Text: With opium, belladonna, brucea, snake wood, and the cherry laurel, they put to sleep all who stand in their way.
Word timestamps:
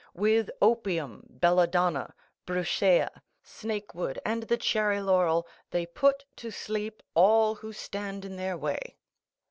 With 0.15 0.49
opium, 0.63 1.27
belladonna, 1.29 2.15
brucea, 2.47 3.21
snake 3.43 3.93
wood, 3.93 4.17
and 4.25 4.41
the 4.41 4.57
cherry 4.57 4.99
laurel, 4.99 5.47
they 5.69 5.85
put 5.85 6.25
to 6.37 6.49
sleep 6.49 7.03
all 7.13 7.53
who 7.53 7.71
stand 7.71 8.25
in 8.25 8.35
their 8.35 8.57
way. 8.57 8.97